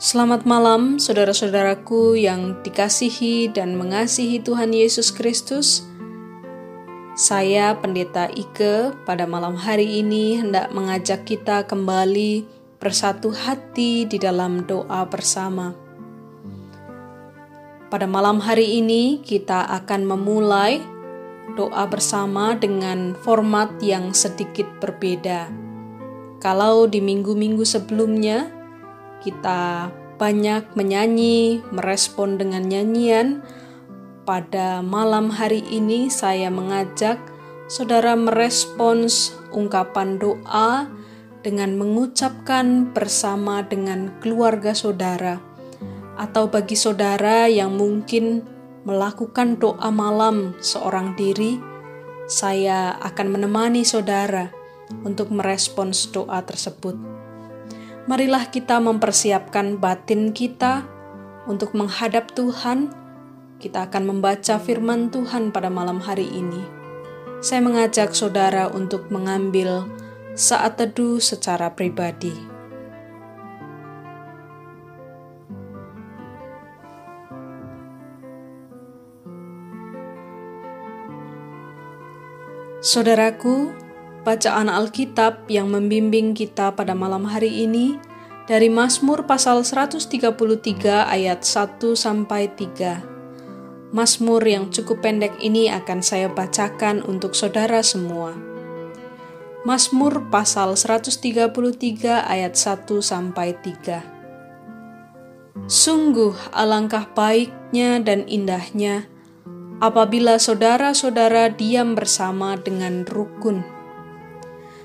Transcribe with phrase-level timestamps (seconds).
[0.00, 5.84] Selamat malam, saudara-saudaraku yang dikasihi dan mengasihi Tuhan Yesus Kristus.
[7.12, 12.48] Saya, Pendeta Ike, pada malam hari ini hendak mengajak kita kembali
[12.80, 15.76] bersatu hati di dalam doa bersama.
[17.92, 20.80] Pada malam hari ini, kita akan memulai
[21.60, 25.52] doa bersama dengan format yang sedikit berbeda.
[26.40, 28.59] Kalau di minggu-minggu sebelumnya,
[29.20, 33.40] kita banyak menyanyi, merespon dengan nyanyian.
[34.28, 37.16] Pada malam hari ini, saya mengajak
[37.72, 40.92] saudara merespons ungkapan doa
[41.40, 45.40] dengan mengucapkan bersama dengan keluarga saudara,
[46.20, 48.44] atau bagi saudara yang mungkin
[48.84, 51.56] melakukan doa malam seorang diri,
[52.28, 54.52] saya akan menemani saudara
[55.00, 57.19] untuk merespons doa tersebut
[58.10, 60.82] marilah kita mempersiapkan batin kita
[61.46, 62.90] untuk menghadap Tuhan.
[63.62, 66.58] Kita akan membaca firman Tuhan pada malam hari ini.
[67.38, 69.86] Saya mengajak saudara untuk mengambil
[70.34, 72.34] saat teduh secara pribadi.
[82.82, 83.70] Saudaraku,
[84.20, 87.96] Bacaan Alkitab yang membimbing kita pada malam hari ini
[88.50, 93.94] dari Mazmur pasal 133 ayat 1 sampai 3.
[93.94, 98.34] Mazmur yang cukup pendek ini akan saya bacakan untuk saudara semua.
[99.62, 101.46] Mazmur pasal 133
[102.26, 104.02] ayat 1 sampai 3.
[105.70, 109.06] Sungguh alangkah baiknya dan indahnya
[109.78, 113.62] apabila saudara-saudara diam bersama dengan rukun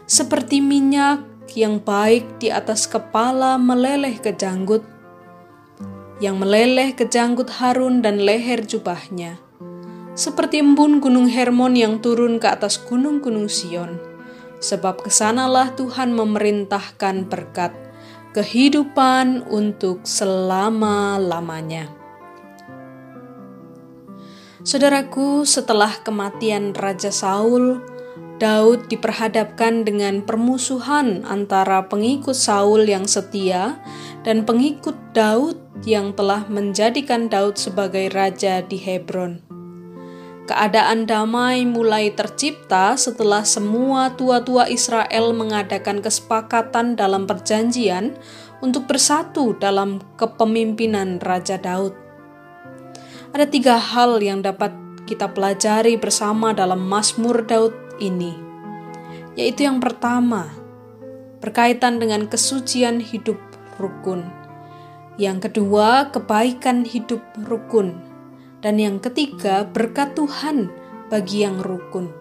[0.05, 4.81] seperti minyak yang baik di atas kepala meleleh ke janggut,
[6.17, 9.37] yang meleleh ke janggut Harun dan leher jubahnya,
[10.17, 14.02] seperti embun gunung Hermon yang turun ke atas gunung-gunung Sion,
[14.58, 17.75] sebab ke sanalah Tuhan memerintahkan berkat
[18.36, 21.87] kehidupan untuk selama-lamanya.
[24.65, 27.80] Saudaraku, setelah kematian Raja Saul,
[28.35, 33.79] Daud diperhadapkan dengan permusuhan antara pengikut Saul yang setia
[34.27, 35.55] dan pengikut Daud
[35.87, 39.39] yang telah menjadikan Daud sebagai raja di Hebron.
[40.45, 48.13] Keadaan damai mulai tercipta setelah semua tua-tua Israel mengadakan kesepakatan dalam perjanjian
[48.61, 51.97] untuk bersatu dalam kepemimpinan Raja Daud.
[53.33, 54.69] Ada tiga hal yang dapat
[55.09, 58.36] kita pelajari bersama dalam Mazmur Daud ini,
[59.36, 60.52] yaitu yang pertama,
[61.44, 63.38] berkaitan dengan kesucian hidup
[63.78, 64.26] rukun.
[65.16, 67.95] Yang kedua, kebaikan hidup rukun.
[68.60, 70.73] Dan yang ketiga, berkat Tuhan
[71.08, 72.11] bagi yang rukun.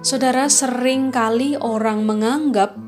[0.00, 2.78] Saudara, sering kali orang menganggap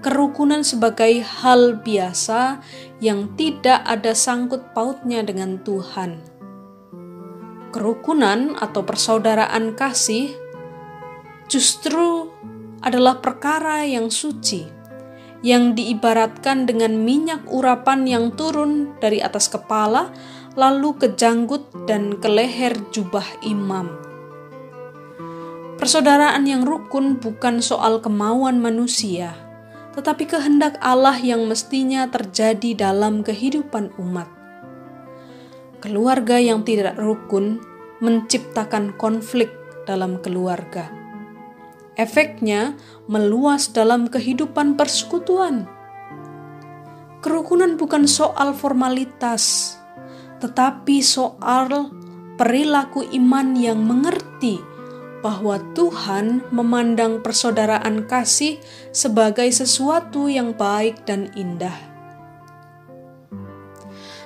[0.00, 2.64] kerukunan sebagai hal biasa
[3.00, 6.20] yang tidak ada sangkut pautnya dengan Tuhan.
[7.70, 10.43] Kerukunan atau persaudaraan kasih
[11.48, 12.32] justru
[12.84, 14.68] adalah perkara yang suci,
[15.40, 20.12] yang diibaratkan dengan minyak urapan yang turun dari atas kepala,
[20.56, 23.88] lalu ke janggut dan ke leher jubah imam.
[25.80, 29.36] Persaudaraan yang rukun bukan soal kemauan manusia,
[29.96, 34.30] tetapi kehendak Allah yang mestinya terjadi dalam kehidupan umat.
[35.82, 37.60] Keluarga yang tidak rukun
[38.00, 39.52] menciptakan konflik
[39.84, 41.03] dalam keluarga
[41.94, 42.74] Efeknya
[43.06, 45.70] meluas dalam kehidupan persekutuan.
[47.22, 49.76] Kerukunan bukan soal formalitas,
[50.42, 51.88] tetapi soal
[52.34, 54.58] perilaku iman yang mengerti
[55.24, 58.60] bahwa Tuhan memandang persaudaraan kasih
[58.92, 61.72] sebagai sesuatu yang baik dan indah.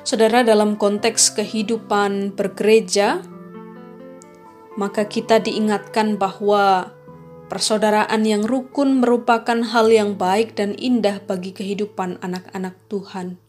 [0.02, 3.22] Saudara, dalam konteks kehidupan bergereja,
[4.74, 6.96] maka kita diingatkan bahwa
[7.48, 13.40] Persaudaraan yang rukun merupakan hal yang baik dan indah bagi kehidupan anak-anak Tuhan.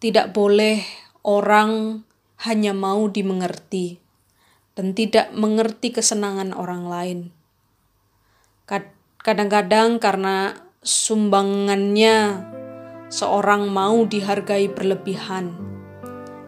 [0.00, 0.80] Tidak boleh
[1.20, 2.00] orang
[2.48, 4.00] hanya mau dimengerti
[4.72, 7.20] dan tidak mengerti kesenangan orang lain.
[9.18, 12.40] Kadang-kadang karena sumbangannya
[13.12, 15.52] seorang mau dihargai berlebihan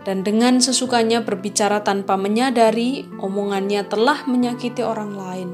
[0.08, 5.50] dan dengan sesukanya berbicara tanpa menyadari omongannya telah menyakiti orang lain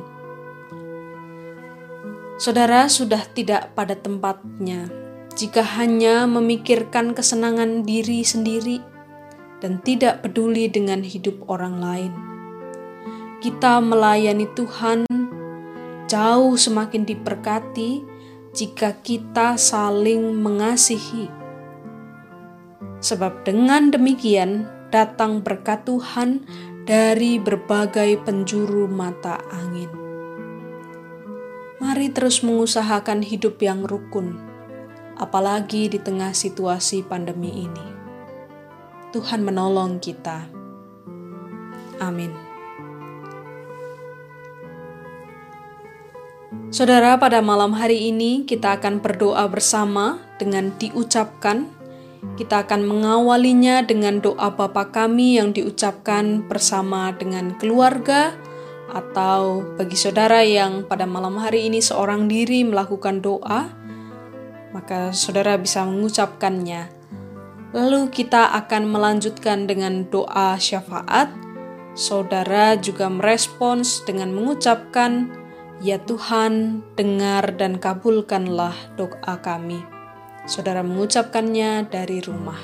[2.37, 4.93] Saudara sudah tidak pada tempatnya
[5.33, 8.85] jika hanya memikirkan kesenangan diri sendiri
[9.65, 12.13] dan tidak peduli dengan hidup orang lain.
[13.41, 15.09] Kita melayani Tuhan
[16.13, 18.05] jauh semakin diberkati
[18.53, 21.33] jika kita saling mengasihi.
[23.01, 26.45] Sebab dengan demikian datang berkat Tuhan
[26.85, 30.06] dari berbagai penjuru mata angin.
[31.97, 34.37] Mari terus mengusahakan hidup yang rukun
[35.17, 37.89] apalagi di tengah situasi pandemi ini.
[39.17, 40.45] Tuhan menolong kita.
[41.97, 42.37] Amin.
[46.69, 51.65] Saudara, pada malam hari ini kita akan berdoa bersama dengan diucapkan.
[52.37, 58.37] Kita akan mengawalinya dengan doa Bapa kami yang diucapkan bersama dengan keluarga,
[58.97, 63.69] atau bagi saudara yang pada malam hari ini seorang diri melakukan doa,
[64.73, 66.89] maka saudara bisa mengucapkannya.
[67.77, 71.29] Lalu kita akan melanjutkan dengan doa syafaat.
[71.93, 75.29] Saudara juga merespons dengan mengucapkan,
[75.85, 79.85] "Ya Tuhan, dengar dan kabulkanlah doa kami."
[80.49, 82.61] Saudara mengucapkannya dari rumah.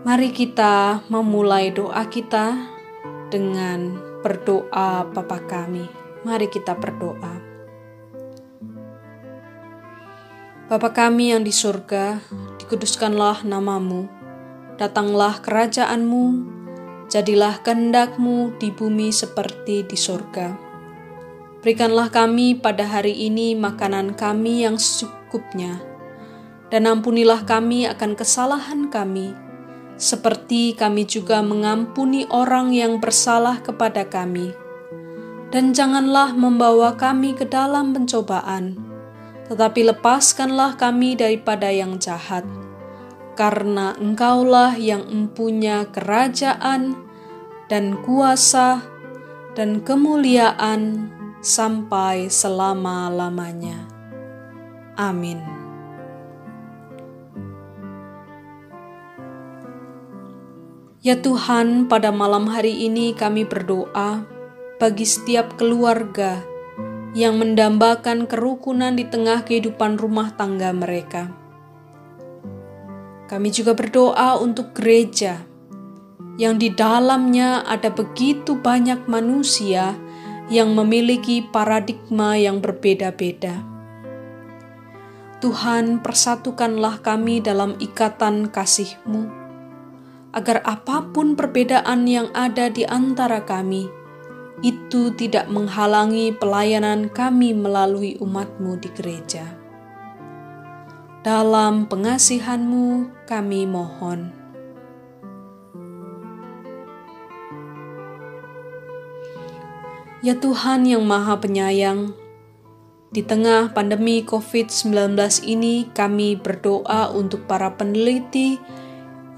[0.00, 2.79] Mari kita memulai doa kita
[3.30, 5.86] dengan berdoa Bapa kami.
[6.26, 7.40] Mari kita berdoa.
[10.70, 12.22] Bapa kami yang di surga,
[12.62, 14.06] dikuduskanlah namamu,
[14.78, 16.24] datanglah kerajaanmu,
[17.10, 20.54] jadilah kehendakmu di bumi seperti di surga.
[21.58, 25.82] Berikanlah kami pada hari ini makanan kami yang secukupnya,
[26.70, 29.34] dan ampunilah kami akan kesalahan kami,
[30.00, 34.56] seperti kami juga mengampuni orang yang bersalah kepada kami.
[35.52, 38.80] Dan janganlah membawa kami ke dalam pencobaan,
[39.44, 42.48] tetapi lepaskanlah kami daripada yang jahat,
[43.36, 46.96] karena Engkaulah yang mempunyai kerajaan
[47.68, 48.80] dan kuasa
[49.52, 51.12] dan kemuliaan
[51.44, 53.84] sampai selama-lamanya.
[54.96, 55.59] Amin.
[61.00, 64.20] Ya Tuhan, pada malam hari ini kami berdoa
[64.76, 66.44] bagi setiap keluarga
[67.16, 71.32] yang mendambakan kerukunan di tengah kehidupan rumah tangga mereka.
[73.32, 75.40] Kami juga berdoa untuk gereja
[76.36, 79.96] yang di dalamnya ada begitu banyak manusia
[80.52, 83.56] yang memiliki paradigma yang berbeda-beda.
[85.40, 89.39] Tuhan, persatukanlah kami dalam ikatan kasih-Mu,
[90.30, 93.90] agar apa pun perbedaan yang ada di antara kami,
[94.60, 99.46] itu tidak menghalangi pelayanan kami melalui umatmu di gereja.
[101.20, 104.32] Dalam pengasihanmu kami mohon.
[110.20, 112.12] Ya Tuhan yang Maha Penyayang,
[113.10, 115.16] di tengah pandemi COVID-19
[115.48, 118.60] ini kami berdoa untuk para peneliti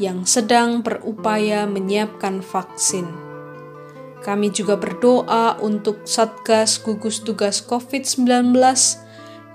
[0.00, 3.32] yang sedang berupaya menyiapkan vaksin
[4.22, 8.54] kami juga berdoa untuk Satgas Gugus Tugas COVID-19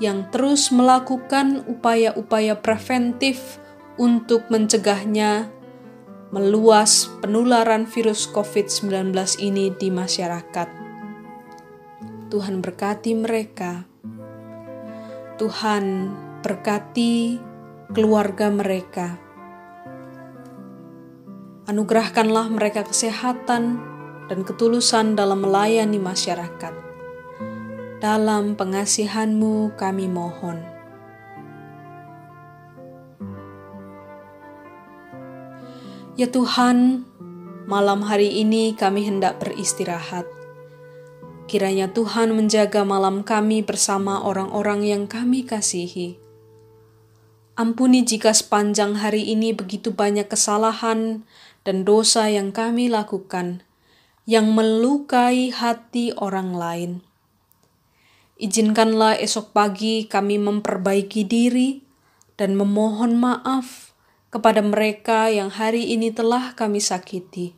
[0.03, 3.57] yang terus melakukan upaya-upaya preventif
[3.95, 5.49] untuk mencegahnya
[6.29, 10.69] meluas penularan virus COVID-19 ini di masyarakat.
[12.27, 13.87] Tuhan berkati mereka.
[15.39, 16.11] Tuhan
[16.43, 17.39] berkati
[17.95, 19.26] keluarga mereka.
[21.67, 23.83] Anugerahkanlah mereka kesehatan,
[24.31, 26.71] dan ketulusan dalam melayani masyarakat.
[27.99, 30.63] Dalam pengasihanmu kami mohon.
[36.15, 37.03] Ya Tuhan,
[37.67, 40.23] malam hari ini kami hendak beristirahat.
[41.51, 46.19] Kiranya Tuhan menjaga malam kami bersama orang-orang yang kami kasihi.
[47.57, 51.25] Ampuni jika sepanjang hari ini begitu banyak kesalahan
[51.67, 53.59] dan dosa yang kami lakukan,
[54.23, 56.91] yang melukai hati orang lain.
[58.39, 61.83] Izinkanlah esok pagi kami memperbaiki diri
[62.39, 63.91] dan memohon maaf
[64.31, 67.51] kepada mereka yang hari ini telah kami sakiti.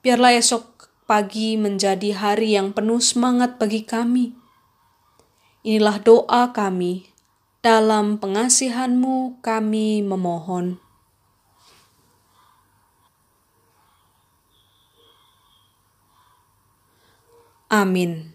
[0.00, 4.32] Biarlah esok pagi menjadi hari yang penuh semangat bagi kami.
[5.60, 7.04] Inilah doa kami,
[7.60, 10.87] dalam pengasihanmu kami memohon.
[17.68, 18.32] Amin.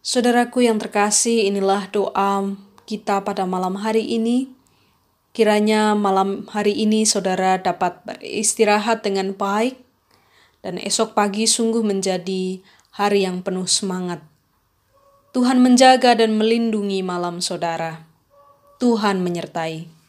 [0.00, 2.56] Saudaraku yang terkasih, inilah doa
[2.88, 4.48] kita pada malam hari ini.
[5.36, 9.76] Kiranya malam hari ini saudara dapat beristirahat dengan baik
[10.64, 12.64] dan esok pagi sungguh menjadi
[12.96, 14.24] hari yang penuh semangat.
[15.36, 18.08] Tuhan menjaga dan melindungi malam saudara.
[18.80, 20.03] Tuhan menyertai.